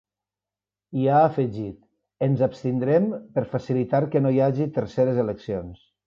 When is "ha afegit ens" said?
1.09-2.41